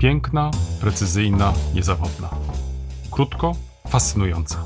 Piękna, 0.00 0.50
precyzyjna, 0.80 1.52
niezawodna. 1.74 2.28
Krótko, 3.10 3.52
fascynująca. 3.88 4.56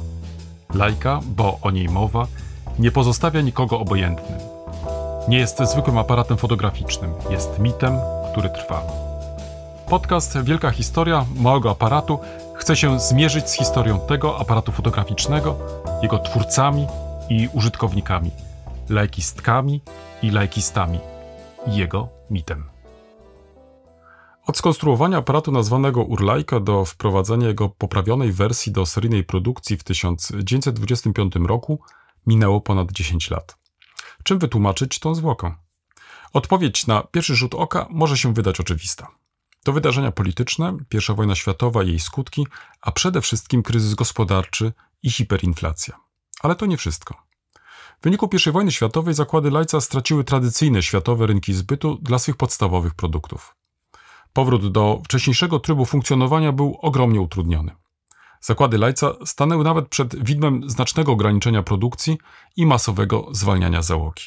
Lajka, 0.74 1.20
bo 1.26 1.58
o 1.62 1.70
niej 1.70 1.88
mowa, 1.88 2.26
nie 2.78 2.90
pozostawia 2.90 3.40
nikogo 3.40 3.78
obojętnym. 3.80 4.38
Nie 5.28 5.38
jest 5.38 5.58
zwykłym 5.62 5.98
aparatem 5.98 6.36
fotograficznym, 6.36 7.10
jest 7.30 7.58
mitem, 7.58 7.98
który 8.32 8.50
trwa. 8.50 8.82
Podcast 9.88 10.42
Wielka 10.42 10.70
Historia 10.70 11.24
Małego 11.36 11.70
Aparatu 11.70 12.18
chce 12.54 12.76
się 12.76 13.00
zmierzyć 13.00 13.48
z 13.48 13.52
historią 13.52 14.00
tego 14.00 14.38
aparatu 14.38 14.72
fotograficznego, 14.72 15.56
jego 16.02 16.18
twórcami 16.18 16.86
i 17.28 17.48
użytkownikami, 17.52 18.30
lajkistkami 18.88 19.80
i 20.22 20.30
lajkistami 20.30 20.98
i 21.66 21.76
jego 21.76 22.08
mitem. 22.30 22.73
Od 24.46 24.58
skonstruowania 24.58 25.18
aparatu 25.18 25.52
nazwanego 25.52 26.02
Urlajka 26.02 26.60
do 26.60 26.84
wprowadzenia 26.84 27.48
jego 27.48 27.68
poprawionej 27.68 28.32
wersji 28.32 28.72
do 28.72 28.86
seryjnej 28.86 29.24
produkcji 29.24 29.76
w 29.76 29.84
1925 29.84 31.34
roku 31.46 31.80
minęło 32.26 32.60
ponad 32.60 32.92
10 32.92 33.30
lat. 33.30 33.56
Czym 34.22 34.38
wytłumaczyć 34.38 34.98
tą 34.98 35.14
zwłokę? 35.14 35.54
Odpowiedź 36.32 36.86
na 36.86 37.02
pierwszy 37.02 37.36
rzut 37.36 37.54
oka 37.54 37.86
może 37.90 38.16
się 38.16 38.34
wydać 38.34 38.60
oczywista. 38.60 39.08
To 39.64 39.72
wydarzenia 39.72 40.12
polityczne, 40.12 40.76
I 41.10 41.14
wojna 41.14 41.34
światowa 41.34 41.82
i 41.82 41.88
jej 41.88 42.00
skutki, 42.00 42.46
a 42.80 42.92
przede 42.92 43.20
wszystkim 43.20 43.62
kryzys 43.62 43.94
gospodarczy 43.94 44.72
i 45.02 45.10
hiperinflacja. 45.10 46.00
Ale 46.40 46.54
to 46.54 46.66
nie 46.66 46.76
wszystko. 46.76 47.14
W 48.00 48.04
wyniku 48.04 48.30
I 48.48 48.50
wojny 48.50 48.72
światowej 48.72 49.14
zakłady 49.14 49.50
Lajca 49.50 49.80
straciły 49.80 50.24
tradycyjne 50.24 50.82
światowe 50.82 51.26
rynki 51.26 51.54
zbytu 51.54 51.98
dla 52.02 52.18
swych 52.18 52.36
podstawowych 52.36 52.94
produktów. 52.94 53.63
Powrót 54.34 54.72
do 54.72 55.00
wcześniejszego 55.04 55.60
trybu 55.60 55.84
funkcjonowania 55.84 56.52
był 56.52 56.78
ogromnie 56.82 57.20
utrudniony. 57.20 57.72
Zakłady 58.40 58.78
Lajca 58.78 59.12
stanęły 59.24 59.64
nawet 59.64 59.88
przed 59.88 60.24
widmem 60.24 60.70
znacznego 60.70 61.12
ograniczenia 61.12 61.62
produkcji 61.62 62.18
i 62.56 62.66
masowego 62.66 63.28
zwalniania 63.32 63.82
załogi. 63.82 64.22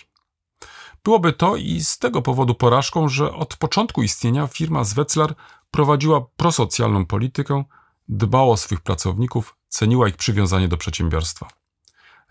Byłoby 1.03 1.33
to 1.33 1.55
i 1.55 1.81
z 1.81 1.97
tego 1.97 2.21
powodu 2.21 2.55
porażką, 2.55 3.09
że 3.09 3.33
od 3.33 3.55
początku 3.55 4.03
istnienia 4.03 4.47
firma 4.47 4.83
Zweclar 4.83 5.35
prowadziła 5.71 6.25
prosocjalną 6.37 7.05
politykę, 7.05 7.63
dbała 8.09 8.51
o 8.51 8.57
swych 8.57 8.81
pracowników, 8.81 9.55
ceniła 9.67 10.07
ich 10.07 10.17
przywiązanie 10.17 10.67
do 10.67 10.77
przedsiębiorstwa. 10.77 11.47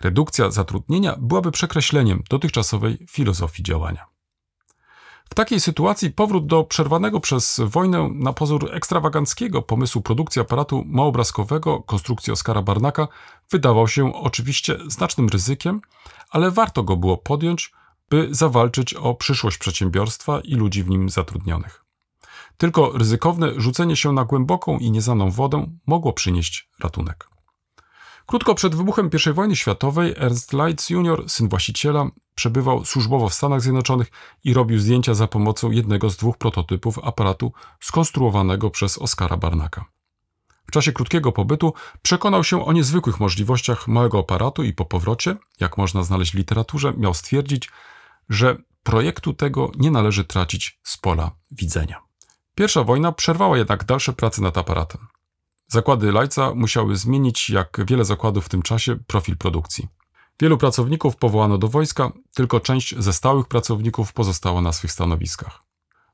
Redukcja 0.00 0.50
zatrudnienia 0.50 1.16
byłaby 1.18 1.50
przekreśleniem 1.50 2.22
dotychczasowej 2.30 3.06
filozofii 3.10 3.62
działania. 3.62 4.15
W 5.30 5.34
takiej 5.34 5.60
sytuacji 5.60 6.10
powrót 6.10 6.46
do 6.46 6.64
przerwanego 6.64 7.20
przez 7.20 7.60
wojnę 7.64 8.10
na 8.14 8.32
pozór 8.32 8.74
ekstrawaganckiego 8.74 9.62
pomysłu 9.62 10.02
produkcji 10.02 10.42
aparatu 10.42 10.84
małobrazkowego 10.86 11.82
konstrukcji 11.82 12.32
Oskara 12.32 12.62
Barnaka 12.62 13.08
wydawał 13.50 13.88
się 13.88 14.14
oczywiście 14.14 14.78
znacznym 14.86 15.28
ryzykiem, 15.28 15.80
ale 16.30 16.50
warto 16.50 16.82
go 16.82 16.96
było 16.96 17.16
podjąć, 17.16 17.72
by 18.10 18.28
zawalczyć 18.30 18.94
o 18.94 19.14
przyszłość 19.14 19.58
przedsiębiorstwa 19.58 20.40
i 20.40 20.54
ludzi 20.54 20.82
w 20.82 20.90
nim 20.90 21.08
zatrudnionych. 21.08 21.84
Tylko 22.56 22.92
ryzykowne 22.94 23.60
rzucenie 23.60 23.96
się 23.96 24.12
na 24.12 24.24
głęboką 24.24 24.78
i 24.78 24.90
nieznaną 24.90 25.30
wodę 25.30 25.66
mogło 25.86 26.12
przynieść 26.12 26.68
ratunek. 26.80 27.35
Krótko 28.26 28.54
przed 28.54 28.74
wybuchem 28.74 29.10
I 29.26 29.32
wojny 29.32 29.56
światowej 29.56 30.14
Ernst 30.16 30.52
Leitz 30.52 30.90
Jr., 30.90 31.24
syn 31.28 31.48
właściciela, 31.48 32.06
przebywał 32.34 32.84
służbowo 32.84 33.28
w 33.28 33.34
Stanach 33.34 33.60
Zjednoczonych 33.60 34.10
i 34.44 34.54
robił 34.54 34.78
zdjęcia 34.78 35.14
za 35.14 35.26
pomocą 35.26 35.70
jednego 35.70 36.10
z 36.10 36.16
dwóch 36.16 36.38
prototypów 36.38 36.98
aparatu 36.98 37.52
skonstruowanego 37.80 38.70
przez 38.70 38.98
Oskara 38.98 39.36
Barnaka. 39.36 39.84
W 40.66 40.70
czasie 40.70 40.92
krótkiego 40.92 41.32
pobytu 41.32 41.74
przekonał 42.02 42.44
się 42.44 42.64
o 42.64 42.72
niezwykłych 42.72 43.20
możliwościach 43.20 43.88
małego 43.88 44.18
aparatu 44.18 44.62
i 44.62 44.72
po 44.72 44.84
powrocie, 44.84 45.36
jak 45.60 45.78
można 45.78 46.02
znaleźć 46.02 46.32
w 46.32 46.34
literaturze, 46.34 46.92
miał 46.96 47.14
stwierdzić, 47.14 47.70
że 48.28 48.56
projektu 48.82 49.32
tego 49.34 49.70
nie 49.78 49.90
należy 49.90 50.24
tracić 50.24 50.80
z 50.82 50.98
pola 50.98 51.30
widzenia. 51.50 52.02
Pierwsza 52.54 52.84
wojna 52.84 53.12
przerwała 53.12 53.58
jednak 53.58 53.84
dalsze 53.84 54.12
prace 54.12 54.42
nad 54.42 54.58
aparatem. 54.58 55.06
Zakłady 55.68 56.12
Lajca 56.12 56.54
musiały 56.54 56.96
zmienić, 56.96 57.50
jak 57.50 57.80
wiele 57.86 58.04
zakładów 58.04 58.46
w 58.46 58.48
tym 58.48 58.62
czasie, 58.62 58.96
profil 59.06 59.36
produkcji. 59.36 59.88
Wielu 60.40 60.58
pracowników 60.58 61.16
powołano 61.16 61.58
do 61.58 61.68
wojska, 61.68 62.12
tylko 62.34 62.60
część 62.60 62.94
ze 62.98 63.12
stałych 63.12 63.48
pracowników 63.48 64.12
pozostała 64.12 64.60
na 64.60 64.72
swych 64.72 64.92
stanowiskach. 64.92 65.62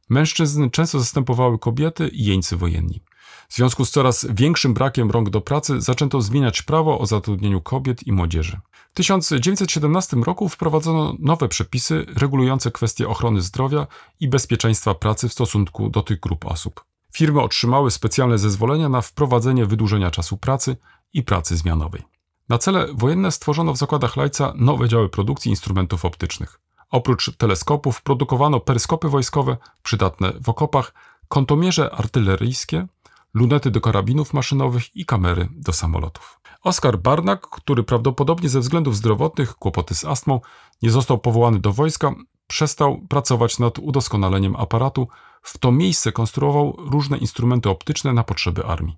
Mężczyzn 0.09 0.71
często 0.71 0.99
zastępowały 0.99 1.59
kobiety 1.59 2.09
i 2.09 2.25
jeńcy 2.25 2.57
wojenni. 2.57 3.03
W 3.49 3.55
związku 3.55 3.85
z 3.85 3.91
coraz 3.91 4.27
większym 4.31 4.75
brakiem 4.75 5.11
rąk 5.11 5.31
do 5.31 5.41
pracy 5.41 5.81
zaczęto 5.81 6.21
zmieniać 6.21 6.62
prawo 6.62 6.99
o 6.99 7.07
zatrudnieniu 7.07 7.61
kobiet 7.61 8.07
i 8.07 8.12
młodzieży. 8.12 8.61
W 8.91 8.95
1917 8.95 10.17
roku 10.17 10.49
wprowadzono 10.49 11.17
nowe 11.19 11.49
przepisy 11.49 12.07
regulujące 12.17 12.71
kwestie 12.71 13.09
ochrony 13.09 13.41
zdrowia 13.41 13.87
i 14.21 14.29
bezpieczeństwa 14.29 14.95
pracy 14.95 15.29
w 15.29 15.33
stosunku 15.33 15.91
do 15.91 16.03
tych 16.03 16.21
grup 16.21 16.47
osób. 16.47 16.85
Firmy 17.12 17.41
otrzymały 17.41 17.91
specjalne 17.91 18.39
zezwolenia 18.39 18.89
na 18.89 19.00
wprowadzenie 19.00 19.67
wydłużenia 19.67 20.11
czasu 20.11 20.37
pracy 20.37 20.77
i 21.12 21.23
pracy 21.23 21.56
zmianowej. 21.56 22.03
Na 22.49 22.59
cele 22.59 22.87
wojenne 22.95 23.31
stworzono 23.31 23.73
w 23.73 23.78
zakładach 23.78 24.17
Lajca 24.17 24.53
nowe 24.56 24.89
działy 24.89 25.09
produkcji 25.09 25.50
instrumentów 25.50 26.05
optycznych. 26.05 26.61
Oprócz 26.91 27.37
teleskopów 27.37 28.03
produkowano 28.03 28.61
peryskopy 28.61 29.09
wojskowe 29.09 29.56
przydatne 29.83 30.33
w 30.41 30.49
okopach, 30.49 30.95
kontomierze 31.28 31.91
artyleryjskie, 31.95 32.87
lunety 33.34 33.71
do 33.71 33.81
karabinów 33.81 34.34
maszynowych 34.34 34.97
i 34.97 35.05
kamery 35.05 35.49
do 35.53 35.73
samolotów. 35.73 36.41
Oskar 36.62 36.99
Barnak, 36.99 37.41
który 37.41 37.83
prawdopodobnie 37.83 38.49
ze 38.49 38.61
względów 38.61 38.97
zdrowotnych, 38.97 39.55
kłopoty 39.55 39.94
z 39.94 40.05
astmą, 40.05 40.41
nie 40.83 40.91
został 40.91 41.19
powołany 41.19 41.59
do 41.59 41.73
wojska, 41.73 42.15
przestał 42.47 42.99
pracować 43.09 43.59
nad 43.59 43.79
udoskonaleniem 43.79 44.56
aparatu, 44.56 45.09
w 45.43 45.59
to 45.59 45.73
miejsce 45.73 46.13
konstruował 46.13 46.77
różne 46.79 47.19
instrumenty 47.19 47.71
optyczne 47.71 48.13
na 48.13 48.25
potrzeby 48.25 48.65
armii. 48.65 48.97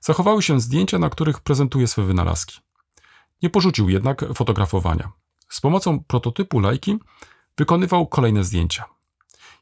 Zachowały 0.00 0.42
się 0.42 0.60
zdjęcia, 0.60 0.98
na 0.98 1.10
których 1.10 1.40
prezentuje 1.40 1.86
swe 1.86 2.02
wynalazki. 2.02 2.60
Nie 3.42 3.50
porzucił 3.50 3.88
jednak 3.88 4.24
fotografowania. 4.34 5.12
Z 5.48 5.60
pomocą 5.60 6.04
prototypu 6.04 6.60
lajki 6.60 6.98
wykonywał 7.58 8.06
kolejne 8.06 8.44
zdjęcia. 8.44 8.84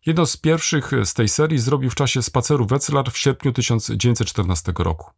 Jedno 0.07 0.27
z 0.27 0.37
pierwszych 0.37 0.91
z 1.05 1.15
tej 1.15 1.29
serii 1.29 1.59
zrobił 1.59 1.91
w 1.91 1.95
czasie 1.95 2.23
spaceru 2.23 2.67
Wetzlar 2.67 3.11
w 3.11 3.19
sierpniu 3.19 3.53
1914 3.53 4.73
roku. 4.79 5.11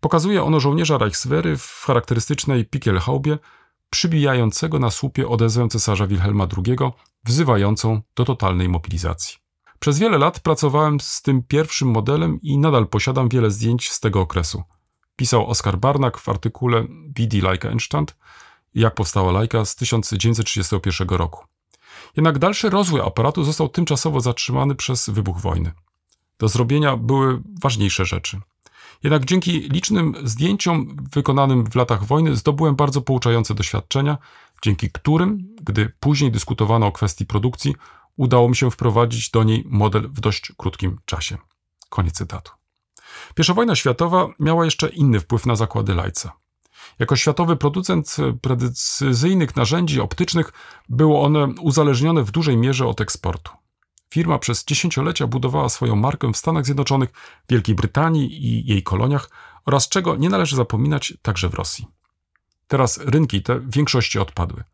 Pokazuje 0.00 0.42
ono 0.42 0.60
żołnierza 0.60 0.98
Reichswehry 0.98 1.56
w 1.56 1.82
charakterystycznej 1.86 2.64
pikielhaubie, 2.64 3.38
przybijającego 3.90 4.78
na 4.78 4.90
słupie 4.90 5.28
odezwę 5.28 5.68
cesarza 5.68 6.06
Wilhelma 6.06 6.46
II, 6.56 6.76
wzywającą 7.24 8.02
do 8.16 8.24
totalnej 8.24 8.68
mobilizacji. 8.68 9.43
Przez 9.84 9.98
wiele 9.98 10.18
lat 10.18 10.40
pracowałem 10.40 11.00
z 11.00 11.22
tym 11.22 11.42
pierwszym 11.42 11.88
modelem 11.88 12.38
i 12.42 12.58
nadal 12.58 12.86
posiadam 12.86 13.28
wiele 13.28 13.50
zdjęć 13.50 13.90
z 13.90 14.00
tego 14.00 14.20
okresu. 14.20 14.62
Pisał 15.16 15.46
Oskar 15.46 15.78
Barnak 15.78 16.18
w 16.18 16.28
artykule 16.28 16.86
Widi 17.16 17.40
Leica 17.40 17.68
Entstand, 17.68 18.16
jak 18.74 18.94
powstała 18.94 19.32
Leica 19.32 19.64
z 19.64 19.76
1931 19.76 21.08
roku. 21.08 21.44
Jednak 22.16 22.38
dalszy 22.38 22.70
rozwój 22.70 23.00
aparatu 23.00 23.44
został 23.44 23.68
tymczasowo 23.68 24.20
zatrzymany 24.20 24.74
przez 24.74 25.08
wybuch 25.10 25.40
wojny. 25.40 25.72
Do 26.38 26.48
zrobienia 26.48 26.96
były 26.96 27.42
ważniejsze 27.62 28.04
rzeczy. 28.04 28.40
Jednak 29.02 29.24
dzięki 29.24 29.52
licznym 29.60 30.14
zdjęciom 30.22 30.96
wykonanym 31.12 31.66
w 31.70 31.74
latach 31.74 32.04
wojny 32.04 32.36
zdobyłem 32.36 32.76
bardzo 32.76 33.02
pouczające 33.02 33.54
doświadczenia, 33.54 34.18
dzięki 34.62 34.90
którym, 34.90 35.56
gdy 35.62 35.92
później 36.00 36.30
dyskutowano 36.30 36.86
o 36.86 36.92
kwestii 36.92 37.26
produkcji, 37.26 37.74
udało 38.16 38.48
mi 38.48 38.56
się 38.56 38.70
wprowadzić 38.70 39.30
do 39.30 39.42
niej 39.42 39.64
model 39.66 40.08
w 40.08 40.20
dość 40.20 40.52
krótkim 40.56 40.98
czasie. 41.04 41.38
Koniec 41.88 42.14
cytatu. 42.14 42.52
Pierwsza 43.34 43.54
wojna 43.54 43.76
światowa 43.76 44.28
miała 44.38 44.64
jeszcze 44.64 44.88
inny 44.88 45.20
wpływ 45.20 45.46
na 45.46 45.56
zakłady 45.56 45.94
Lajca. 45.94 46.32
Jako 46.98 47.16
światowy 47.16 47.56
producent 47.56 48.16
precyzyjnych 48.40 49.56
narzędzi 49.56 50.00
optycznych 50.00 50.52
było 50.88 51.22
one 51.22 51.46
uzależnione 51.60 52.22
w 52.22 52.30
dużej 52.30 52.56
mierze 52.56 52.86
od 52.86 53.00
eksportu. 53.00 53.52
Firma 54.10 54.38
przez 54.38 54.64
dziesięciolecia 54.64 55.26
budowała 55.26 55.68
swoją 55.68 55.96
markę 55.96 56.32
w 56.32 56.36
Stanach 56.36 56.64
Zjednoczonych, 56.64 57.10
Wielkiej 57.48 57.74
Brytanii 57.74 58.46
i 58.46 58.66
jej 58.66 58.82
koloniach 58.82 59.30
oraz 59.66 59.88
czego 59.88 60.16
nie 60.16 60.28
należy 60.28 60.56
zapominać 60.56 61.14
także 61.22 61.48
w 61.48 61.54
Rosji. 61.54 61.86
Teraz 62.68 62.98
rynki 62.98 63.42
te 63.42 63.60
w 63.60 63.74
większości 63.74 64.18
odpadły. 64.18 64.64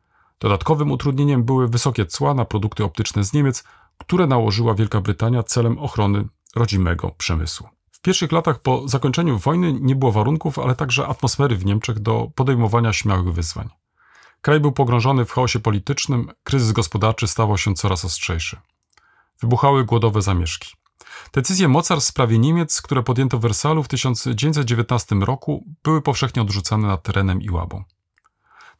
Dodatkowym 0.40 0.90
utrudnieniem 0.90 1.44
były 1.44 1.68
wysokie 1.68 2.06
cła 2.06 2.34
na 2.34 2.44
produkty 2.44 2.84
optyczne 2.84 3.24
z 3.24 3.32
Niemiec, 3.32 3.64
które 3.98 4.26
nałożyła 4.26 4.74
Wielka 4.74 5.00
Brytania 5.00 5.42
celem 5.42 5.78
ochrony 5.78 6.24
rodzimego 6.56 7.10
przemysłu. 7.18 7.68
W 7.92 8.00
pierwszych 8.00 8.32
latach 8.32 8.58
po 8.58 8.88
zakończeniu 8.88 9.38
wojny 9.38 9.72
nie 9.72 9.96
było 9.96 10.12
warunków, 10.12 10.58
ale 10.58 10.74
także 10.74 11.06
atmosfery 11.06 11.56
w 11.56 11.64
Niemczech 11.64 11.98
do 11.98 12.30
podejmowania 12.34 12.92
śmiałych 12.92 13.34
wyzwań. 13.34 13.68
Kraj 14.40 14.60
był 14.60 14.72
pogrążony 14.72 15.24
w 15.24 15.32
chaosie 15.32 15.60
politycznym, 15.60 16.30
kryzys 16.42 16.72
gospodarczy 16.72 17.28
stawał 17.28 17.58
się 17.58 17.74
coraz 17.74 18.04
ostrzejszy. 18.04 18.56
Wybuchały 19.40 19.84
głodowe 19.84 20.22
zamieszki. 20.22 20.72
Decyzje 21.32 21.68
Mozart 21.68 22.00
w 22.00 22.04
sprawie 22.04 22.38
Niemiec, 22.38 22.82
które 22.82 23.02
podjęto 23.02 23.38
w 23.38 23.40
Wersalu 23.40 23.82
w 23.82 23.88
1919 23.88 25.16
roku, 25.16 25.64
były 25.82 26.02
powszechnie 26.02 26.42
odrzucane 26.42 26.88
nad 26.88 27.02
terenem 27.02 27.42
i 27.42 27.50
łabą. 27.50 27.84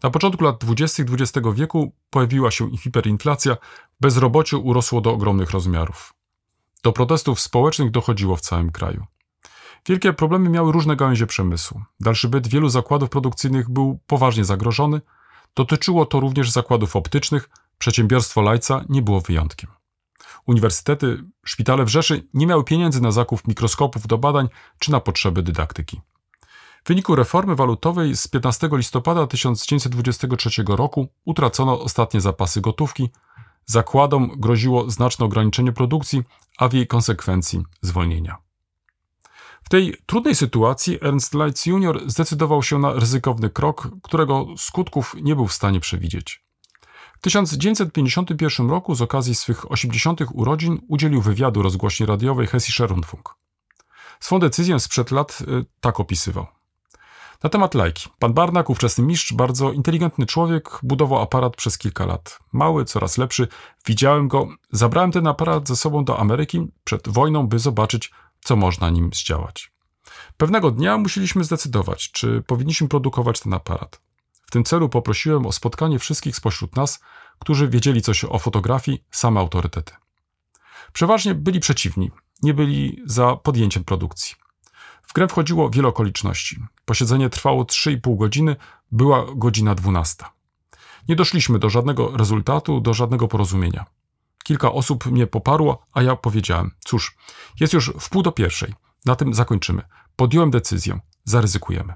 Na 0.02 0.10
początku 0.10 0.44
lat 0.44 0.58
20. 0.58 1.02
XX 1.02 1.48
wieku 1.54 1.92
pojawiła 2.10 2.50
się 2.50 2.76
hiperinflacja, 2.76 3.56
bezrobocie 4.00 4.56
urosło 4.56 5.00
do 5.00 5.12
ogromnych 5.12 5.50
rozmiarów. 5.50 6.14
Do 6.82 6.92
protestów 6.92 7.40
społecznych 7.40 7.90
dochodziło 7.90 8.36
w 8.36 8.40
całym 8.40 8.72
kraju. 8.72 9.06
Wielkie 9.86 10.12
problemy 10.12 10.50
miały 10.50 10.72
różne 10.72 10.96
gałęzie 10.96 11.26
przemysłu. 11.26 11.82
Dalszy 12.00 12.28
byt 12.28 12.48
wielu 12.48 12.68
zakładów 12.68 13.10
produkcyjnych 13.10 13.70
był 13.70 13.98
poważnie 14.06 14.44
zagrożony. 14.44 15.00
Dotyczyło 15.54 16.06
to 16.06 16.20
również 16.20 16.50
zakładów 16.50 16.96
optycznych, 16.96 17.50
przedsiębiorstwo 17.78 18.42
Lajca 18.42 18.84
nie 18.88 19.02
było 19.02 19.20
wyjątkiem. 19.20 19.70
Uniwersytety, 20.46 21.24
szpitale 21.44 21.84
w 21.84 21.88
Rzeszy 21.88 22.28
nie 22.34 22.46
miały 22.46 22.64
pieniędzy 22.64 23.02
na 23.02 23.10
zakup 23.10 23.48
mikroskopów 23.48 24.06
do 24.06 24.18
badań 24.18 24.48
czy 24.78 24.90
na 24.90 25.00
potrzeby 25.00 25.42
dydaktyki. 25.42 26.00
W 26.84 26.88
wyniku 26.88 27.16
reformy 27.16 27.56
walutowej 27.56 28.16
z 28.16 28.28
15 28.28 28.68
listopada 28.72 29.26
1923 29.26 30.64
roku 30.68 31.08
utracono 31.24 31.80
ostatnie 31.80 32.20
zapasy 32.20 32.60
gotówki, 32.60 33.10
zakładom 33.66 34.30
groziło 34.36 34.90
znaczne 34.90 35.26
ograniczenie 35.26 35.72
produkcji, 35.72 36.22
a 36.58 36.68
w 36.68 36.72
jej 36.72 36.86
konsekwencji 36.86 37.62
zwolnienia. 37.82 38.36
W 39.62 39.68
tej 39.68 39.96
trudnej 40.06 40.34
sytuacji 40.34 40.98
Ernst 41.02 41.34
Leitz 41.34 41.66
Jr. 41.66 42.02
zdecydował 42.06 42.62
się 42.62 42.78
na 42.78 42.92
ryzykowny 42.92 43.50
krok, 43.50 43.88
którego 44.02 44.46
skutków 44.56 45.16
nie 45.22 45.36
był 45.36 45.46
w 45.46 45.52
stanie 45.52 45.80
przewidzieć. 45.80 46.44
W 47.18 47.22
1951 47.22 48.70
roku 48.70 48.94
z 48.94 49.02
okazji 49.02 49.34
swych 49.34 49.72
80. 49.72 50.20
urodzin 50.32 50.80
udzielił 50.88 51.22
wywiadu 51.22 51.62
rozgłośni 51.62 52.06
radiowej 52.06 52.46
Hessischer 52.46 52.90
Rundfunk. 52.90 53.34
Swą 54.20 54.38
decyzję 54.38 54.80
sprzed 54.80 55.10
lat 55.10 55.38
y, 55.40 55.64
tak 55.80 56.00
opisywał. 56.00 56.46
Na 57.42 57.50
temat 57.50 57.74
lajki. 57.74 58.08
Pan 58.18 58.32
Barnak, 58.32 58.70
ówczesny 58.70 59.04
mistrz, 59.04 59.32
bardzo 59.32 59.72
inteligentny 59.72 60.26
człowiek, 60.26 60.80
budował 60.82 61.22
aparat 61.22 61.56
przez 61.56 61.78
kilka 61.78 62.06
lat. 62.06 62.38
Mały, 62.52 62.84
coraz 62.84 63.18
lepszy. 63.18 63.48
Widziałem 63.86 64.28
go. 64.28 64.48
Zabrałem 64.72 65.12
ten 65.12 65.26
aparat 65.26 65.68
ze 65.68 65.76
sobą 65.76 66.04
do 66.04 66.18
Ameryki 66.18 66.66
przed 66.84 67.08
wojną, 67.08 67.46
by 67.46 67.58
zobaczyć, 67.58 68.10
co 68.44 68.56
można 68.56 68.90
nim 68.90 69.10
zdziałać. 69.12 69.72
Pewnego 70.36 70.70
dnia 70.70 70.98
musieliśmy 70.98 71.44
zdecydować, 71.44 72.10
czy 72.12 72.42
powinniśmy 72.46 72.88
produkować 72.88 73.40
ten 73.40 73.54
aparat. 73.54 74.00
W 74.42 74.50
tym 74.50 74.64
celu 74.64 74.88
poprosiłem 74.88 75.46
o 75.46 75.52
spotkanie 75.52 75.98
wszystkich 75.98 76.36
spośród 76.36 76.76
nas, 76.76 77.00
którzy 77.38 77.68
wiedzieli 77.68 78.02
coś 78.02 78.24
o 78.24 78.38
fotografii, 78.38 79.04
same 79.10 79.40
autorytety. 79.40 79.92
Przeważnie 80.92 81.34
byli 81.34 81.60
przeciwni, 81.60 82.10
nie 82.42 82.54
byli 82.54 83.02
za 83.06 83.36
podjęciem 83.36 83.84
produkcji. 83.84 84.39
W 85.10 85.12
grę 85.12 85.28
wchodziło 85.28 85.70
wiele 85.70 85.88
okoliczności. 85.88 86.62
Posiedzenie 86.84 87.30
trwało 87.30 87.64
3,5 87.64 88.18
godziny, 88.18 88.56
była 88.92 89.26
godzina 89.34 89.74
12. 89.74 90.24
Nie 91.08 91.16
doszliśmy 91.16 91.58
do 91.58 91.70
żadnego 91.70 92.16
rezultatu, 92.16 92.80
do 92.80 92.94
żadnego 92.94 93.28
porozumienia. 93.28 93.84
Kilka 94.44 94.72
osób 94.72 95.06
mnie 95.06 95.26
poparło, 95.26 95.86
a 95.92 96.02
ja 96.02 96.16
powiedziałem: 96.16 96.70
Cóż, 96.84 97.16
jest 97.60 97.72
już 97.72 97.92
w 98.00 98.08
pół 98.10 98.22
do 98.22 98.32
pierwszej, 98.32 98.74
na 99.06 99.16
tym 99.16 99.34
zakończymy. 99.34 99.82
Podjąłem 100.16 100.50
decyzję, 100.50 101.00
zaryzykujemy. 101.24 101.94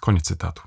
Koniec 0.00 0.24
cytatu. 0.24 0.62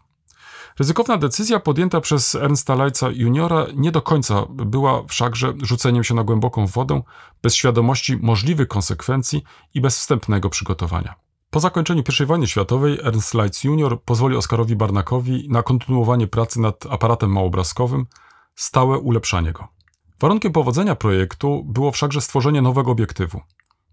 Ryzykowna 0.79 1.17
decyzja 1.17 1.59
podjęta 1.59 2.01
przez 2.01 2.35
Ernsta 2.35 2.75
Leitza 2.75 3.09
juniora 3.09 3.65
nie 3.75 3.91
do 3.91 4.01
końca 4.01 4.45
była 4.49 5.03
wszakże 5.07 5.53
rzuceniem 5.61 6.03
się 6.03 6.13
na 6.13 6.23
głęboką 6.23 6.67
wodę, 6.67 7.01
bez 7.41 7.55
świadomości 7.55 8.17
możliwych 8.17 8.67
konsekwencji 8.67 9.43
i 9.73 9.81
bez 9.81 9.99
wstępnego 9.99 10.49
przygotowania. 10.49 11.24
Po 11.55 11.59
zakończeniu 11.59 12.03
I 12.21 12.25
wojny 12.25 12.47
światowej 12.47 12.99
Ernst 13.03 13.33
Leitz 13.33 13.63
junior 13.63 14.01
pozwolił 14.01 14.37
Oskarowi 14.37 14.75
Barnakowi 14.75 15.47
na 15.49 15.63
kontynuowanie 15.63 16.27
pracy 16.27 16.61
nad 16.61 16.85
aparatem 16.89 17.31
małobrazkowym, 17.31 18.05
stałe 18.55 18.99
ulepszanie 18.99 19.51
go. 19.51 19.67
Warunkiem 20.19 20.51
powodzenia 20.51 20.95
projektu 20.95 21.63
było 21.63 21.91
wszakże 21.91 22.21
stworzenie 22.21 22.61
nowego 22.61 22.91
obiektywu. 22.91 23.41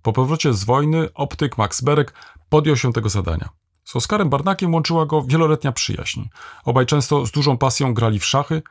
Po 0.03 0.13
powrocie 0.13 0.55
z 0.55 0.65
wojny 0.65 1.15
optyk 1.15 1.59
Max 1.59 1.81
Berek 1.81 2.15
podjął 2.49 2.77
się 2.77 2.93
tego 2.93 3.09
zadania. 3.09 3.49
Z 3.85 3.97
Oskarem 3.97 4.31
Barnakiem 4.31 4.75
łączyła 4.75 5.07
go 5.07 5.23
wieloletnia 5.23 5.73
przyjaźń. 5.73 6.23
Obaj 6.65 6.87
często 6.87 7.27
z 7.27 7.31
dużą 7.31 7.59
pasją 7.59 7.95
grali 7.95 8.19
w 8.19 8.25
szachy. 8.25 8.63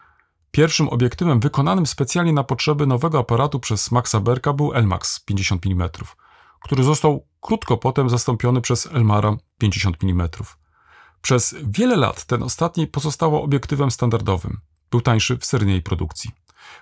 Pierwszym 0.51 0.89
obiektywem 0.89 1.39
wykonanym 1.39 1.85
specjalnie 1.85 2.33
na 2.33 2.43
potrzeby 2.43 2.87
nowego 2.87 3.19
aparatu 3.19 3.59
przez 3.59 3.91
Maxa 3.91 4.19
Berka 4.19 4.53
był 4.53 4.73
Elmax 4.73 5.19
50 5.19 5.65
mm, 5.65 5.89
który 6.61 6.83
został 6.83 7.25
krótko 7.41 7.77
potem 7.77 8.09
zastąpiony 8.09 8.61
przez 8.61 8.85
Elmara 8.85 9.37
50 9.57 10.03
mm. 10.03 10.29
Przez 11.21 11.55
wiele 11.63 11.95
lat 11.95 12.25
ten 12.25 12.43
ostatni 12.43 12.87
pozostawał 12.87 13.43
obiektywem 13.43 13.91
standardowym. 13.91 14.57
Był 14.91 15.01
tańszy 15.01 15.37
w 15.37 15.45
seryjnej 15.45 15.81
produkcji. 15.81 16.31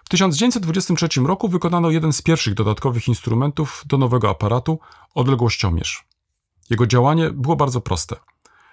W 0.03 0.09
1923 0.09 1.21
roku 1.21 1.49
wykonano 1.49 1.89
jeden 1.89 2.13
z 2.13 2.21
pierwszych 2.21 2.53
dodatkowych 2.53 3.07
instrumentów 3.07 3.83
do 3.85 3.97
nowego 3.97 4.29
aparatu 4.29 4.79
odległościomierz. 5.15 6.07
Jego 6.69 6.87
działanie 6.87 7.29
było 7.29 7.55
bardzo 7.55 7.81
proste. 7.81 8.15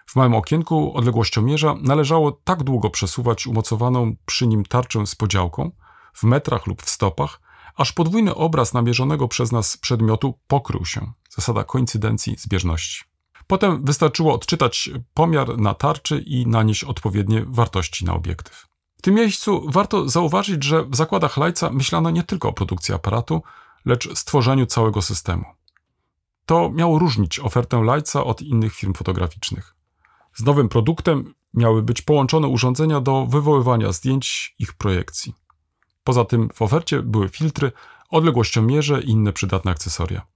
W 0.06 0.17
małym 0.17 0.35
okienku 0.35 0.97
odległościomierza 0.97 1.75
należało 1.82 2.32
tak 2.32 2.62
długo 2.62 2.91
przesuwać 2.91 3.47
umocowaną 3.47 4.17
przy 4.26 4.47
nim 4.47 4.64
tarczę 4.64 5.06
z 5.06 5.14
podziałką, 5.14 5.70
w 6.14 6.23
metrach 6.23 6.67
lub 6.67 6.82
w 6.82 6.91
stopach, 6.91 7.41
aż 7.76 7.93
podwójny 7.93 8.34
obraz 8.34 8.75
namierzonego 8.75 9.28
przez 9.28 9.52
nas 9.52 9.76
przedmiotu 9.76 10.38
pokrył 10.46 10.84
się. 10.84 11.12
Zasada 11.31 11.64
koincydencji 11.64 12.37
zbieżności. 12.38 13.05
Potem 13.46 13.84
wystarczyło 13.84 14.34
odczytać 14.34 14.90
pomiar 15.14 15.58
na 15.58 15.75
tarczy 15.75 16.19
i 16.26 16.46
nanieść 16.46 16.84
odpowiednie 16.84 17.44
wartości 17.49 18.05
na 18.05 18.14
obiektyw. 18.14 18.67
W 18.99 19.02
tym 19.02 19.14
miejscu 19.14 19.67
warto 19.69 20.08
zauważyć, 20.08 20.64
że 20.64 20.84
w 20.84 20.96
zakładach 20.96 21.37
Lajca 21.37 21.70
myślano 21.70 22.11
nie 22.11 22.23
tylko 22.23 22.49
o 22.49 22.52
produkcji 22.52 22.94
aparatu, 22.94 23.43
lecz 23.84 24.19
stworzeniu 24.19 24.67
całego 24.67 25.02
systemu. 25.02 25.44
To 26.46 26.70
miało 26.70 26.99
różnić 26.99 27.40
ofertę 27.40 27.82
Lajca 27.82 28.25
od 28.25 28.43
innych 28.43 28.75
firm 28.75 28.94
fotograficznych. 28.94 29.75
Z 30.34 30.43
nowym 30.43 30.69
produktem 30.69 31.34
miały 31.55 31.82
być 31.82 32.02
połączone 32.02 32.49
urządzenia 32.49 33.00
do 33.00 33.26
wywoływania 33.26 33.93
zdjęć 33.93 34.55
ich 34.58 34.72
projekcji. 34.72 35.34
Poza 36.06 36.25
tym 36.25 36.49
w 36.55 36.62
ofercie 36.62 37.03
były 37.03 37.29
filtry, 37.29 37.72
odległościomierze 38.10 39.01
i 39.01 39.10
inne 39.10 39.32
przydatne 39.32 39.70
akcesoria. 39.70 40.27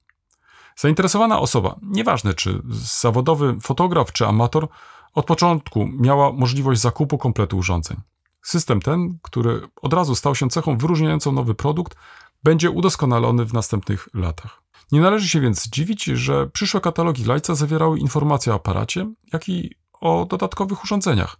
Zainteresowana 0.77 1.41
osoba, 1.41 1.77
nieważne 1.83 2.35
czy 2.35 2.63
zawodowy 3.01 3.57
fotograf 3.61 4.13
czy 4.13 4.27
amator, 4.27 4.69
od 5.15 5.27
początku 5.27 5.87
miała 5.87 6.33
możliwość 6.33 6.81
zakupu 6.81 7.19
kompletu 7.19 7.59
urządzeń. 7.59 7.97
System 8.43 8.81
ten, 8.81 9.19
który 9.23 9.61
od 9.83 9.93
razu 9.93 10.15
stał 10.15 10.35
się 10.35 10.49
cechą 10.49 10.79
wyróżniającą 10.79 11.33
nowy 11.33 11.55
produkt, 11.55 11.97
będzie 12.45 12.71
udoskonalony 12.71 13.45
w 13.45 13.53
następnych 13.53 14.09
latach. 14.15 14.63
Nie 14.93 15.01
należy 15.01 15.29
się 15.29 15.41
więc 15.41 15.69
dziwić, 15.69 16.05
że 16.05 16.47
przyszłe 16.47 16.81
katalogi 16.81 17.25
Lajca 17.25 17.55
zawierały 17.55 17.99
informacje 17.99 18.53
o 18.53 18.57
aparacie, 18.57 19.13
jak 19.33 19.49
i 19.49 19.75
o 20.01 20.27
dodatkowych 20.31 20.85
urządzeniach. 20.85 21.37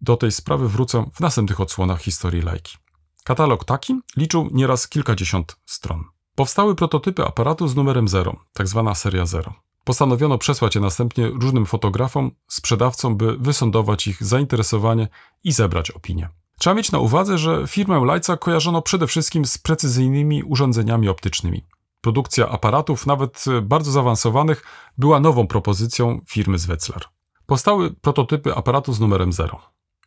Do 0.00 0.16
tej 0.16 0.32
sprawy 0.32 0.68
wrócę 0.68 1.10
w 1.14 1.20
następnych 1.20 1.60
odsłonach 1.60 2.00
historii 2.00 2.42
Lajki. 2.42 2.76
Katalog 3.24 3.64
taki 3.64 4.00
liczył 4.16 4.48
nieraz 4.52 4.88
kilkadziesiąt 4.88 5.56
stron. 5.66 6.04
Powstały 6.34 6.74
prototypy 6.74 7.24
aparatu 7.24 7.68
z 7.68 7.76
numerem 7.76 8.08
0, 8.08 8.36
tzw. 8.52 8.82
Tak 8.86 8.98
seria 8.98 9.26
0. 9.26 9.54
Postanowiono 9.84 10.38
przesłać 10.38 10.74
je 10.74 10.80
następnie 10.80 11.28
różnym 11.28 11.66
fotografom, 11.66 12.30
sprzedawcom, 12.48 13.16
by 13.16 13.36
wysądować 13.38 14.06
ich 14.06 14.24
zainteresowanie 14.24 15.08
i 15.44 15.52
zebrać 15.52 15.90
opinię. 15.90 16.28
Trzeba 16.58 16.74
mieć 16.74 16.92
na 16.92 16.98
uwadze, 16.98 17.38
że 17.38 17.66
firmę 17.66 18.04
Lajca 18.04 18.36
kojarzono 18.36 18.82
przede 18.82 19.06
wszystkim 19.06 19.44
z 19.44 19.58
precyzyjnymi 19.58 20.42
urządzeniami 20.42 21.08
optycznymi. 21.08 21.66
Produkcja 22.00 22.48
aparatów, 22.48 23.06
nawet 23.06 23.44
bardzo 23.62 23.90
zaawansowanych, 23.90 24.64
była 24.98 25.20
nową 25.20 25.46
propozycją 25.46 26.20
firmy 26.28 26.58
z 26.58 26.66
Wetzlar. 26.66 27.04
Powstały 27.46 27.90
prototypy 27.90 28.54
aparatu 28.54 28.92
z 28.92 29.00
numerem 29.00 29.32
0, 29.32 29.60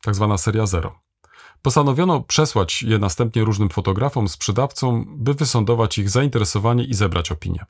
tzw. 0.06 0.28
Tak 0.30 0.40
seria 0.40 0.66
0. 0.66 0.96
Postanowiono 1.64 2.22
przesłać 2.22 2.82
je 2.82 3.00
następnie 3.00 3.44
różnym 3.44 3.70
fotografom, 3.70 4.30
sprzedawcom, 4.30 5.06
by 5.18 5.34
wysądować 5.34 5.98
ich 5.98 6.10
zainteresowanie 6.10 6.84
i 6.84 6.94
zebrać 6.94 7.32
opinię. 7.32 7.66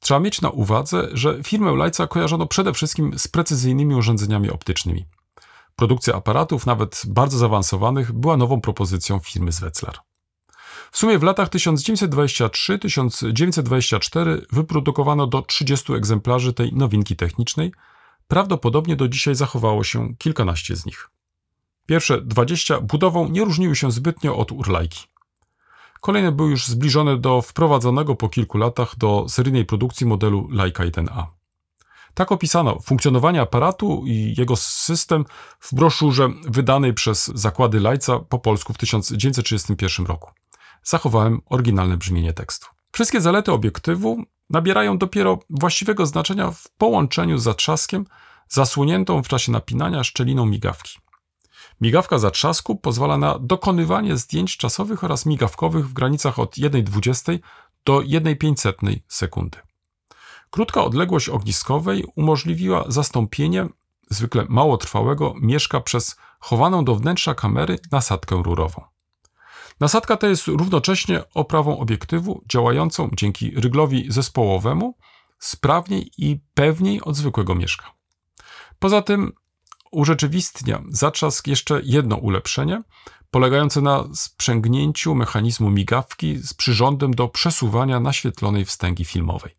Trzeba 0.00 0.20
mieć 0.20 0.40
na 0.40 0.50
uwadze, 0.50 1.08
że 1.12 1.42
firmę 1.42 1.76
Lajca 1.76 2.06
kojarzono 2.06 2.46
przede 2.46 2.72
wszystkim 2.72 3.18
z 3.18 3.28
precyzyjnymi 3.28 3.94
urządzeniami 3.94 4.50
optycznymi. 4.50 5.06
Produkcja 5.76 6.14
aparatów, 6.14 6.66
nawet 6.66 7.02
bardzo 7.06 7.38
zaawansowanych, 7.38 8.12
była 8.12 8.36
nową 8.36 8.60
propozycją 8.60 9.18
firmy 9.18 9.52
z 9.52 9.60
Wetzlar. 9.60 9.98
W 10.92 10.98
sumie 10.98 11.18
w 11.18 11.22
latach 11.22 11.48
1923-1924 11.48 14.40
wyprodukowano 14.52 15.26
do 15.26 15.42
30 15.42 15.92
egzemplarzy 15.92 16.52
tej 16.52 16.72
nowinki 16.72 17.16
technicznej. 17.16 17.72
Prawdopodobnie 18.28 18.96
do 18.96 19.08
dzisiaj 19.08 19.34
zachowało 19.34 19.84
się 19.84 20.14
kilkanaście 20.18 20.76
z 20.76 20.86
nich. 20.86 21.10
Pierwsze 21.90 22.20
20 22.20 22.80
budową 22.80 23.28
nie 23.28 23.44
różniły 23.44 23.76
się 23.76 23.90
zbytnio 23.90 24.36
od 24.36 24.52
urlajki. 24.52 25.04
Kolejne 26.00 26.32
były 26.32 26.50
już 26.50 26.66
zbliżone 26.66 27.18
do 27.18 27.42
wprowadzonego 27.42 28.16
po 28.16 28.28
kilku 28.28 28.58
latach 28.58 28.96
do 28.98 29.26
seryjnej 29.28 29.64
produkcji 29.64 30.06
modelu 30.06 30.48
Leica 30.50 30.84
1A. 30.84 31.26
Tak 32.14 32.32
opisano 32.32 32.80
funkcjonowanie 32.80 33.40
aparatu 33.40 34.02
i 34.06 34.34
jego 34.38 34.56
system 34.56 35.24
w 35.60 35.74
broszurze 35.74 36.28
wydanej 36.46 36.94
przez 36.94 37.26
zakłady 37.26 37.80
Lajca 37.80 38.18
po 38.18 38.38
polsku 38.38 38.72
w 38.72 38.78
1931 38.78 40.06
roku. 40.06 40.30
Zachowałem 40.82 41.40
oryginalne 41.46 41.96
brzmienie 41.96 42.32
tekstu. 42.32 42.66
Wszystkie 42.92 43.20
zalety 43.20 43.52
obiektywu 43.52 44.24
nabierają 44.50 44.98
dopiero 44.98 45.38
właściwego 45.50 46.06
znaczenia 46.06 46.50
w 46.50 46.68
połączeniu 46.78 47.38
z 47.38 47.42
zatrzaskiem 47.42 48.06
zasłoniętą 48.48 49.22
w 49.22 49.28
czasie 49.28 49.52
napinania 49.52 50.04
szczeliną 50.04 50.46
migawki. 50.46 50.98
Migawka 51.80 52.18
zatrzasku 52.18 52.76
pozwala 52.76 53.18
na 53.18 53.38
dokonywanie 53.38 54.16
zdjęć 54.16 54.56
czasowych 54.56 55.04
oraz 55.04 55.26
migawkowych 55.26 55.88
w 55.88 55.92
granicach 55.92 56.38
od 56.38 56.56
1,20 56.56 57.38
do 57.84 58.02
1,500 58.02 58.76
sekundy. 59.08 59.58
Krótka 60.50 60.84
odległość 60.84 61.28
ogniskowej 61.28 62.04
umożliwiła 62.14 62.84
zastąpienie 62.88 63.66
zwykle 64.10 64.46
małotrwałego 64.48 65.34
mieszka 65.40 65.80
przez 65.80 66.16
chowaną 66.40 66.84
do 66.84 66.94
wnętrza 66.94 67.34
kamery 67.34 67.78
nasadkę 67.92 68.42
rurową. 68.42 68.82
Nasadka 69.80 70.16
ta 70.16 70.28
jest 70.28 70.46
równocześnie 70.46 71.22
oprawą 71.34 71.78
obiektywu 71.78 72.42
działającą 72.48 73.10
dzięki 73.16 73.50
ryglowi 73.50 74.06
zespołowemu 74.12 74.96
sprawniej 75.38 76.10
i 76.18 76.40
pewniej 76.54 77.02
od 77.02 77.16
zwykłego 77.16 77.54
mieszka. 77.54 77.94
Poza 78.78 79.02
tym 79.02 79.32
urzeczywistnia 79.90 80.82
zatrzask 80.88 81.46
jeszcze 81.46 81.80
jedno 81.84 82.16
ulepszenie, 82.16 82.82
polegające 83.30 83.80
na 83.80 84.04
sprzęgnięciu 84.14 85.14
mechanizmu 85.14 85.70
migawki 85.70 86.38
z 86.38 86.54
przyrządem 86.54 87.14
do 87.14 87.28
przesuwania 87.28 88.00
naświetlonej 88.00 88.64
wstęgi 88.64 89.04
filmowej. 89.04 89.56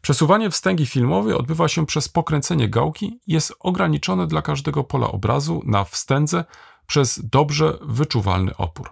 Przesuwanie 0.00 0.50
wstęgi 0.50 0.86
filmowej 0.86 1.34
odbywa 1.34 1.68
się 1.68 1.86
przez 1.86 2.08
pokręcenie 2.08 2.68
gałki 2.68 3.20
i 3.26 3.32
jest 3.32 3.54
ograniczone 3.60 4.26
dla 4.26 4.42
każdego 4.42 4.84
pola 4.84 5.08
obrazu 5.08 5.62
na 5.64 5.84
wstędze 5.84 6.44
przez 6.86 7.20
dobrze 7.24 7.78
wyczuwalny 7.82 8.56
opór. 8.56 8.90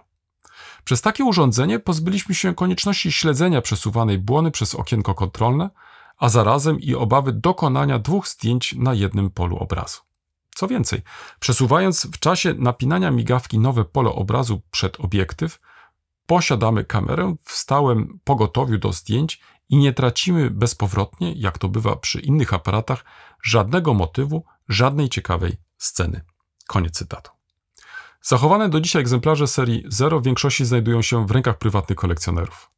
Przez 0.83 1.01
takie 1.01 1.25
urządzenie 1.25 1.79
pozbyliśmy 1.79 2.35
się 2.35 2.55
konieczności 2.55 3.11
śledzenia 3.11 3.61
przesuwanej 3.61 4.17
błony 4.17 4.51
przez 4.51 4.75
okienko 4.75 5.15
kontrolne, 5.15 5.69
a 6.17 6.29
zarazem 6.29 6.79
i 6.79 6.95
obawy 6.95 7.33
dokonania 7.33 7.99
dwóch 7.99 8.27
zdjęć 8.27 8.75
na 8.77 8.93
jednym 8.93 9.29
polu 9.29 9.57
obrazu. 9.57 10.06
Co 10.57 10.67
więcej, 10.67 11.01
przesuwając 11.39 12.07
w 12.07 12.19
czasie 12.19 12.53
napinania 12.53 13.11
migawki 13.11 13.59
nowe 13.59 13.85
pole 13.85 14.09
obrazu 14.09 14.61
przed 14.71 14.99
obiektyw, 14.99 15.59
posiadamy 16.25 16.83
kamerę 16.83 17.35
w 17.43 17.51
stałym 17.51 18.19
pogotowiu 18.23 18.77
do 18.77 18.93
zdjęć 18.93 19.41
i 19.69 19.77
nie 19.77 19.93
tracimy 19.93 20.51
bezpowrotnie, 20.51 21.33
jak 21.33 21.57
to 21.57 21.69
bywa 21.69 21.95
przy 21.95 22.19
innych 22.19 22.53
aparatach, 22.53 23.05
żadnego 23.43 23.93
motywu, 23.93 24.45
żadnej 24.69 25.09
ciekawej 25.09 25.57
sceny. 25.77 26.21
Koniec 26.67 26.93
cytatu. 26.93 27.31
Zachowane 28.21 28.69
do 28.69 28.81
dzisiaj 28.81 29.01
egzemplarze 29.01 29.47
serii 29.47 29.83
0 29.87 30.19
w 30.19 30.23
większości 30.23 30.65
znajdują 30.65 31.01
się 31.01 31.27
w 31.27 31.31
rękach 31.31 31.57
prywatnych 31.57 31.97
kolekcjonerów. 31.97 32.76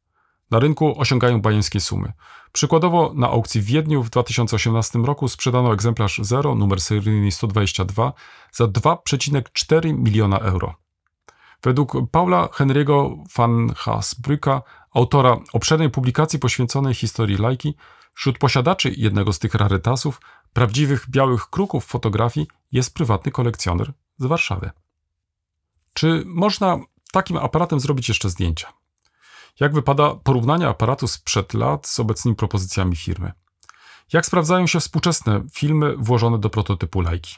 Na 0.50 0.58
rynku 0.58 1.00
osiągają 1.00 1.40
bajeńskie 1.40 1.80
sumy. 1.80 2.12
Przykładowo 2.52 3.12
na 3.14 3.28
aukcji 3.28 3.60
w 3.60 3.64
Wiedniu 3.64 4.02
w 4.02 4.10
2018 4.10 4.98
roku 4.98 5.28
sprzedano 5.28 5.72
egzemplarz 5.72 6.20
0, 6.22 6.54
numer 6.54 6.80
seryjny 6.80 7.32
122, 7.32 8.12
za 8.52 8.64
2,4 8.64 9.98
miliona 9.98 10.38
euro. 10.38 10.74
Według 11.62 12.10
Paula 12.10 12.46
Henry'ego 12.46 13.24
van 13.36 13.68
Haasbrücka, 13.68 14.62
autora 14.94 15.36
obszernej 15.52 15.90
publikacji 15.90 16.38
poświęconej 16.38 16.94
historii 16.94 17.36
lajki, 17.36 17.74
wśród 18.14 18.38
posiadaczy 18.38 18.94
jednego 18.96 19.32
z 19.32 19.38
tych 19.38 19.54
rarytasów, 19.54 20.20
prawdziwych 20.52 21.10
białych 21.10 21.50
kruków 21.50 21.84
fotografii, 21.84 22.46
jest 22.72 22.94
prywatny 22.94 23.32
kolekcjoner 23.32 23.92
z 24.18 24.26
Warszawy. 24.26 24.70
Czy 25.94 26.22
można 26.26 26.78
takim 27.12 27.36
aparatem 27.36 27.80
zrobić 27.80 28.08
jeszcze 28.08 28.30
zdjęcia? 28.30 28.79
Jak 29.60 29.74
wypada 29.74 30.14
porównanie 30.14 30.68
aparatu 30.68 31.08
sprzed 31.08 31.54
lat 31.54 31.86
z 31.86 32.00
obecnymi 32.00 32.36
propozycjami 32.36 32.96
firmy? 32.96 33.32
Jak 34.12 34.26
sprawdzają 34.26 34.66
się 34.66 34.80
współczesne 34.80 35.42
filmy 35.52 35.96
włożone 35.96 36.38
do 36.38 36.50
prototypu 36.50 37.00
lajki? 37.00 37.36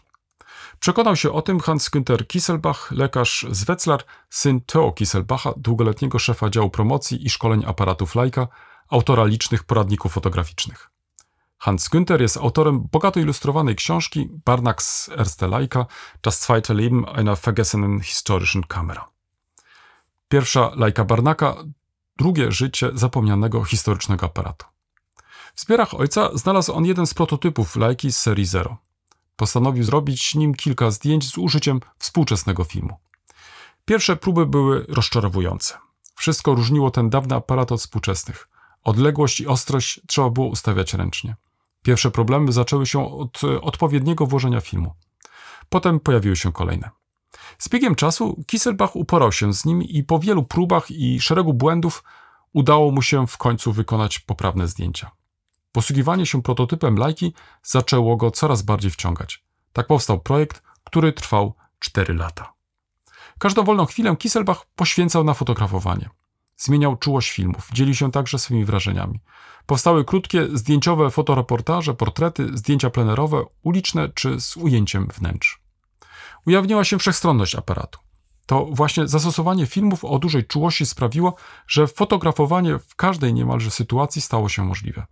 Przekonał 0.78 1.16
się 1.16 1.32
o 1.32 1.42
tym 1.42 1.60
Hans-Günther 1.60 2.26
Kisselbach, 2.26 2.92
lekarz 2.92 3.46
z 3.50 3.64
Wetzlar, 3.64 4.04
syn 4.30 4.60
Theo 4.60 4.92
Kisselbacha, 4.92 5.52
długoletniego 5.56 6.18
szefa 6.18 6.50
działu 6.50 6.70
promocji 6.70 7.26
i 7.26 7.30
szkoleń 7.30 7.64
aparatów 7.66 8.14
Leica, 8.14 8.48
autora 8.88 9.24
licznych 9.24 9.64
poradników 9.64 10.12
fotograficznych. 10.12 10.90
Hans 11.58 11.88
Günther 11.88 12.20
jest 12.20 12.36
autorem 12.36 12.88
bogato 12.92 13.20
ilustrowanej 13.20 13.76
książki 13.76 14.28
Barnacks 14.44 15.08
Erste 15.08 15.48
Leica, 15.48 15.86
Das 16.22 16.40
zweite 16.40 16.74
Leben 16.74 17.04
einer 17.18 17.36
vergessenen 17.36 18.00
historischen 18.00 18.62
Kamera. 18.62 19.08
Pierwsza 20.28 20.70
Leica 20.76 21.04
Barnaka, 21.04 21.56
drugie 22.16 22.52
życie 22.52 22.90
zapomnianego 22.95 23.64
historycznego 23.64 24.26
aparatu. 24.26 24.66
W 25.54 25.61
zbiorach 25.61 25.95
ojca 25.95 26.31
znalazł 26.35 26.73
on 26.73 26.85
jeden 26.85 27.07
z 27.07 27.14
prototypów 27.14 27.76
Leica 27.76 28.11
z 28.11 28.16
serii 28.16 28.47
Zero. 28.47 28.76
Postanowił 29.37 29.85
zrobić 29.85 30.35
nim 30.35 30.54
kilka 30.54 30.90
zdjęć 30.90 31.28
z 31.33 31.38
użyciem 31.38 31.81
współczesnego 31.99 32.64
filmu. 32.64 32.97
Pierwsze 33.85 34.16
próby 34.16 34.47
były 34.47 34.87
rozczarowujące. 34.88 35.75
Wszystko 36.14 36.54
różniło 36.54 36.90
ten 36.90 37.11
dawny 37.11 37.35
aparat 37.35 37.73
od 37.73 37.81
współczesnych. 37.81 38.49
Odległość 38.85 39.40
i 39.40 39.47
ostrość 39.47 40.00
trzeba 40.07 40.31
było 40.31 40.47
ustawiać 40.47 40.95
ręcznie. 40.95 41.37
Pierwsze 41.83 42.11
problemy 42.11 42.52
zaczęły 42.52 42.87
się 42.87 43.19
od 43.19 43.40
odpowiedniego 43.62 44.26
włożenia 44.26 44.61
filmu. 44.61 44.95
Potem 45.69 46.00
pojawiły 46.00 46.37
się 46.37 46.52
kolejne. 46.52 46.90
Z 47.59 47.68
biegiem 47.68 47.94
czasu 47.94 48.44
Kisselbach 48.47 48.97
uporał 48.97 49.32
się 49.32 49.54
z 49.54 49.64
nim 49.64 49.82
i 49.82 50.02
po 50.02 50.18
wielu 50.18 50.42
próbach 50.42 50.90
i 50.90 51.21
szeregu 51.21 51.54
błędów 51.54 52.04
udało 52.52 52.90
mu 52.90 53.02
się 53.02 53.26
w 53.26 53.38
końcu 53.38 53.73
wykonać 53.73 54.18
poprawne 54.18 54.68
zdjęcia. 54.68 55.11
Posługiwanie 55.73 56.26
się 56.26 56.42
prototypem 56.42 56.97
lajki 56.97 57.35
zaczęło 57.62 58.16
go 58.16 58.30
coraz 58.30 58.62
bardziej 58.62 58.90
wciągać. 58.90 59.44
Tak 59.73 59.87
powstał 59.87 60.21
projekt, 60.21 60.62
który 60.85 61.12
trwał 61.12 61.54
4 61.78 62.14
lata. 62.14 62.52
Każdą 63.38 63.64
wolną 63.64 63.87
chwilę 63.87 64.16
Kisselbach 64.16 64.66
poświęcał 64.75 65.25
na 65.25 65.35
fotografowanie. 65.35 66.11
Zmieniał 66.56 66.97
czułość 66.97 67.30
filmów, 67.30 67.68
dzielił 67.73 67.94
się 67.94 68.11
także 68.11 68.38
swoimi 68.38 68.64
wrażeniami. 68.64 69.21
Powstały 69.66 70.04
krótkie, 70.04 70.49
zdjęciowe 70.52 71.11
fotoreportaże, 71.11 71.94
portrety, 71.94 72.50
zdjęcia 72.54 72.90
plenerowe, 72.90 73.44
uliczne 73.62 74.09
czy 74.09 74.40
z 74.40 74.56
ujęciem 74.56 75.09
wnętrz. 75.14 75.62
Ujawniła 76.46 76.84
się 76.84 76.99
wszechstronność 76.99 77.54
aparatu. 77.54 77.99
To 78.46 78.66
właśnie 78.70 79.08
zastosowanie 79.08 79.66
filmów 79.66 80.04
o 80.04 80.18
dużej 80.18 80.44
czułości 80.44 80.87
sprawiło, 80.87 81.34
że 81.66 81.87
fotografowanie 81.87 82.78
w 82.78 82.94
każdej 82.94 83.34
niemalże 83.34 83.70
sytuacji 83.70 84.22
stało 84.22 84.49
się 84.49 84.64
możliwe. 84.64 85.06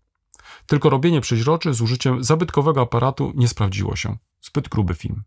Tylko 0.67 0.91
robienie 0.91 1.21
przeźroczy 1.21 1.75
z 1.75 1.81
użyciem 1.81 2.25
zabytkowego 2.25 2.81
aparatu 2.81 3.33
nie 3.35 3.49
sprawdziło 3.49 3.97
się. 3.97 4.17
Zbyt 4.43 4.69
gruby 4.69 4.95
film. 4.95 5.23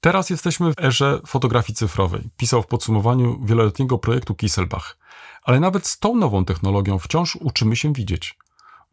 Teraz 0.00 0.30
jesteśmy 0.30 0.72
w 0.72 0.80
erze 0.80 1.20
fotografii 1.26 1.76
cyfrowej, 1.76 2.30
pisał 2.36 2.62
w 2.62 2.66
podsumowaniu 2.66 3.40
wieloletniego 3.44 3.98
projektu 3.98 4.34
Kisselbach. 4.34 4.98
Ale 5.44 5.60
nawet 5.60 5.86
z 5.86 5.98
tą 5.98 6.16
nową 6.16 6.44
technologią 6.44 6.98
wciąż 6.98 7.36
uczymy 7.36 7.76
się 7.76 7.92
widzieć. 7.92 8.38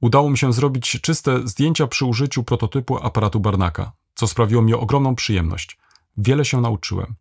Udało 0.02 0.30
mi 0.30 0.38
się 0.38 0.54
zrobić 0.54 1.02
czyste 1.02 1.48
zdjęcia 1.48 1.88
przy 1.88 2.06
użyciu 2.06 2.44
prototypu 2.44 3.06
aparatu 3.06 3.40
Barnaka, 3.40 3.92
co 4.16 4.28
sprawiło 4.28 4.62
mi 4.62 4.74
ogromną 4.74 5.16
przyjemność. 5.16 5.78
Wiele 6.18 6.46
się 6.46 6.62
nauczyłem. 6.62 7.16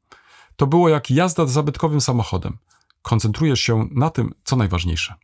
To 0.56 0.66
było 0.66 0.88
jak 0.88 1.10
jazda 1.10 1.46
zabytkowym 1.46 2.00
samochodem. 2.00 2.58
Koncentrujesz 3.02 3.60
się 3.60 3.88
na 3.90 4.10
tym, 4.10 4.34
co 4.44 4.56
najważniejsze. 4.56 5.14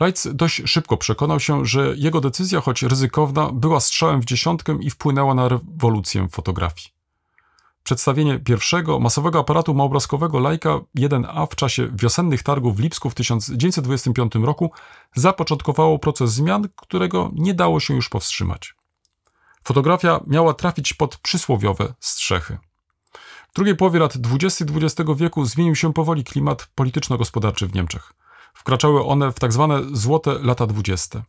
Leitz 0.00 0.28
dość 0.34 0.62
szybko 0.64 0.96
przekonał 0.96 1.40
się, 1.40 1.66
że 1.66 1.94
jego 1.96 2.20
decyzja, 2.20 2.60
choć 2.60 2.82
ryzykowna, 2.82 3.50
była 3.52 3.80
strzałem 3.80 4.20
w 4.20 4.24
dziesiątkę 4.24 4.78
i 4.80 4.90
wpłynęła 4.90 5.34
na 5.34 5.48
rewolucję 5.48 6.28
fotografii. 6.28 6.88
Przedstawienie 7.82 8.38
pierwszego 8.38 9.00
masowego 9.00 9.38
aparatu 9.38 9.74
małoobrazkowego 9.74 10.38
Leica 10.38 10.80
1A 10.98 11.46
w 11.50 11.56
czasie 11.56 11.88
wiosennych 11.94 12.42
targów 12.42 12.76
w 12.76 12.80
Lipsku 12.80 13.10
w 13.10 13.14
1925 13.14 14.34
roku 14.34 14.72
zapoczątkowało 15.14 15.98
proces 15.98 16.32
zmian, 16.32 16.68
którego 16.76 17.30
nie 17.34 17.54
dało 17.54 17.80
się 17.80 17.94
już 17.94 18.08
powstrzymać. 18.08 18.74
Fotografia 19.64 20.20
miała 20.26 20.54
trafić 20.54 20.94
pod 20.94 21.16
przysłowiowe 21.16 21.94
strzechy. 22.00 22.58
W 23.52 23.54
drugiej 23.54 23.76
połowie 23.76 24.00
lat 24.00 24.18
20. 24.18 24.64
XX 24.64 25.10
wieku 25.16 25.44
zmienił 25.44 25.74
się 25.74 25.92
powoli 25.92 26.24
klimat 26.24 26.68
polityczno-gospodarczy 26.74 27.66
w 27.66 27.74
Niemczech. 27.74 28.12
Wkraczały 28.54 29.04
one 29.04 29.32
w. 29.32 29.38
Tak 29.38 29.52
złote 29.92 30.38
lata 30.42 30.66
20. 30.66 31.22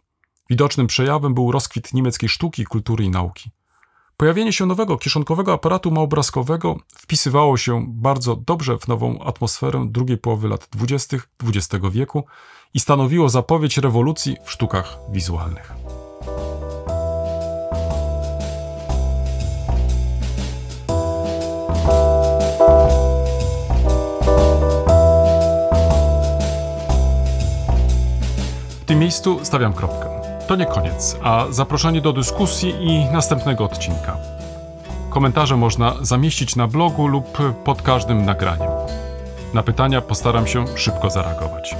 Widocznym 0.49 0.87
przejawem 0.87 1.33
był 1.33 1.51
rozkwit 1.51 1.93
niemieckiej 1.93 2.29
sztuki, 2.29 2.65
kultury 2.65 3.03
i 3.03 3.09
nauki. 3.09 3.51
Pojawienie 4.17 4.53
się 4.53 4.65
nowego 4.65 4.97
kieszonkowego 4.97 5.53
aparatu 5.53 5.91
małoobrazkowego 5.91 6.77
wpisywało 6.97 7.57
się 7.57 7.85
bardzo 7.87 8.35
dobrze 8.35 8.77
w 8.77 8.87
nową 8.87 9.23
atmosferę 9.23 9.87
drugiej 9.89 10.17
połowy 10.17 10.47
lat 10.47 10.67
20. 10.71 11.17
XX 11.43 11.85
wieku 11.91 12.25
i 12.73 12.79
stanowiło 12.79 13.29
zapowiedź 13.29 13.77
rewolucji 13.77 14.37
w 14.45 14.51
sztukach 14.51 14.97
wizualnych. 15.11 15.73
Miejscu 29.03 29.39
stawiam 29.45 29.73
kropkę. 29.73 30.09
To 30.47 30.55
nie 30.55 30.65
koniec, 30.65 31.17
a 31.23 31.45
zaproszenie 31.49 32.01
do 32.01 32.13
dyskusji 32.13 32.75
i 32.79 33.05
następnego 33.05 33.65
odcinka. 33.65 34.17
Komentarze 35.09 35.57
można 35.57 35.93
zamieścić 36.01 36.55
na 36.55 36.67
blogu 36.67 37.07
lub 37.07 37.37
pod 37.63 37.81
każdym 37.81 38.25
nagraniem. 38.25 38.71
Na 39.53 39.63
pytania 39.63 40.01
postaram 40.01 40.47
się 40.47 40.65
szybko 40.77 41.09
zareagować. 41.09 41.75